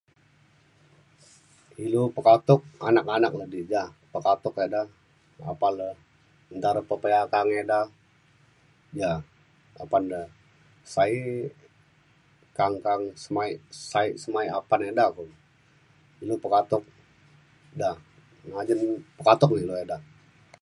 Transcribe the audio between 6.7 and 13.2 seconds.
re pepe'a ka'ang eda ja apan re sa'ek ka'ang ka'ang